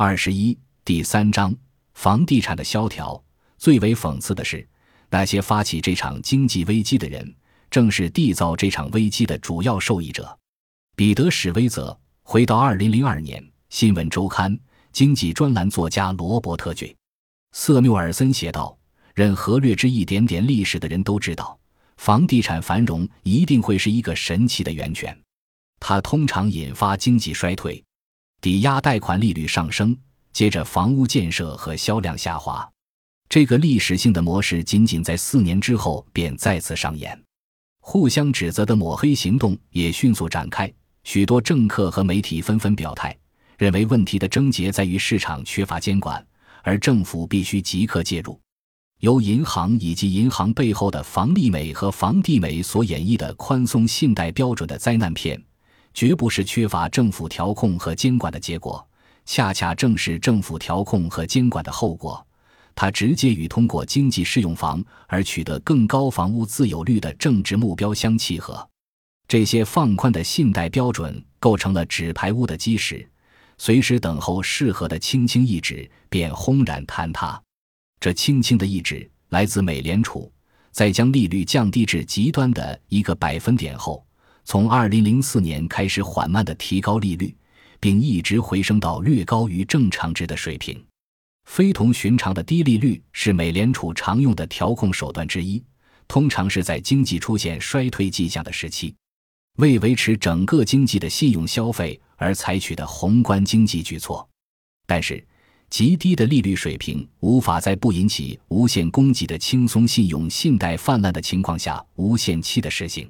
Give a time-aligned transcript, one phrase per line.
[0.00, 1.52] 二十一第三章
[1.94, 3.20] 房地产的萧条。
[3.56, 4.64] 最为讽刺的是，
[5.10, 7.34] 那些发起这场经济危机的人，
[7.68, 10.38] 正是缔造这场危机的主要受益者。
[10.94, 14.56] 彼得·史威泽回到二零零二年，《新闻周刊》
[14.92, 16.94] 经济专栏作家罗伯特 ·J·
[17.50, 18.78] 瑟缪尔森写道
[19.16, 21.58] ：“任何略知一点点历史的人都知道，
[21.96, 25.20] 房地产繁荣一定会是一个神奇的源泉。
[25.80, 27.82] 它通常引发经济衰退。”
[28.40, 29.96] 抵押贷款利率上升，
[30.32, 32.68] 接着房屋建设和销量下滑，
[33.28, 37.20] 这个历史性的模式仅仅在四年之后便再次上演。
[37.80, 43.16] 互相指责的抹黑行动也迅速展开，许多政客和媒体纷纷表态，
[43.56, 46.24] 认为问题的症结在于市场缺乏监管，
[46.62, 48.40] 而政府必须即刻介入。
[49.00, 55.42] 由银行以及银行背后的房利美和房地美所演绎的宽松信贷标准的灾难片。
[55.98, 58.88] 绝不是缺乏政府调控和监管的结果，
[59.24, 62.24] 恰恰正是政府调控和监管的后果。
[62.76, 68.64] 它直接与通过经济适用房而取得更高房屋自有率的政治目标相契合。
[69.26, 73.04] 这些放宽的信贷标准构成了纸牌屋的基石，
[73.56, 77.42] 随时等候适合的轻轻一指便轰然坍塌。
[77.98, 80.30] 这轻轻的一指来自美联储，
[80.70, 84.06] 在将利率降低至极端的一个百分点后。
[84.50, 87.36] 从2004年开始缓慢地提高利率，
[87.78, 90.82] 并一直回升到略高于正常值的水平。
[91.44, 95.62] 非同寻常的低利率是美联储常用的调控手段之一，
[96.08, 98.94] 通常是在经济出现衰退迹象的时期，
[99.58, 104.26] 为维持整个经济的信用消费而采取的宏观经济举措。
[104.86, 105.22] 但是，
[105.68, 113.06] 极低的利率水平无法在不引起无限供给的轻松信用信贷泛滥的情况下无限期的实行。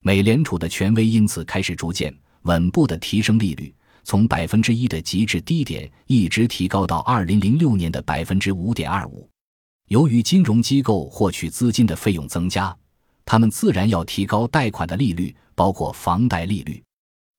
[0.00, 3.74] 美联储的权威因此开始逐渐稳步的提升利率，
[4.04, 9.28] 从百分之一的极致低点一直提高到二零零六年的百分之五点二五。
[9.88, 12.74] 由于金融机构获取资金的费用增加，
[13.24, 16.82] 他们自然要提高贷款的利率，包括房贷利率。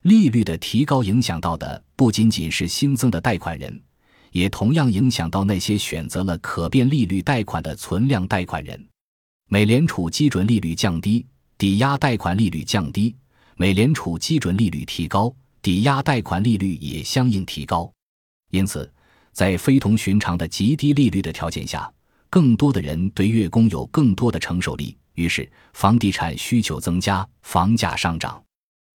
[0.04, 3.82] 利率的提高影响到的不仅仅是新增的贷款人，
[4.32, 8.88] 也同样影响到那些选择了可变利率贷款的存量贷款人。
[9.48, 11.26] 美联储基准利率降低。
[11.60, 13.14] 抵押贷款利率降低，
[13.58, 17.92] 美联储基准利率提高，抵押贷款利率也相应提高。
[18.52, 18.90] 因此，
[19.34, 21.92] 在非同寻常的极低利率的条件下，
[22.30, 28.42] 更多的人对月供有更多的承受力，于是房地产需求增加，房价上涨。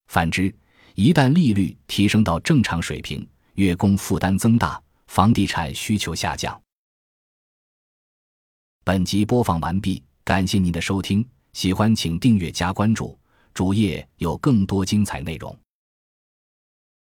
[0.07, 0.51] 反之，
[0.95, 6.59] 一旦利率提升到正常水平，月供负担增大，房地产需求下降。
[8.85, 11.23] 本集播放完毕，感谢您的收听。
[11.55, 13.17] 喜欢请订阅加关注，
[13.55, 15.57] 主页有更多精彩内容。